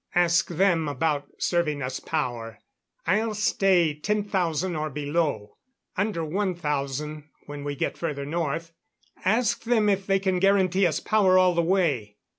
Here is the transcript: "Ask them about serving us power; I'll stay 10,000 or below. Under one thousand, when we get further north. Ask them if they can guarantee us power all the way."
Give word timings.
"Ask 0.15 0.47
them 0.47 0.87
about 0.87 1.27
serving 1.37 1.83
us 1.83 1.99
power; 1.99 2.57
I'll 3.05 3.35
stay 3.35 3.93
10,000 3.93 4.75
or 4.75 4.89
below. 4.89 5.57
Under 5.95 6.25
one 6.25 6.55
thousand, 6.55 7.25
when 7.45 7.63
we 7.63 7.75
get 7.75 7.99
further 7.99 8.25
north. 8.25 8.71
Ask 9.23 9.61
them 9.65 9.89
if 9.89 10.07
they 10.07 10.17
can 10.17 10.39
guarantee 10.39 10.87
us 10.87 10.99
power 11.01 11.37
all 11.37 11.53
the 11.53 11.61
way." 11.61 12.17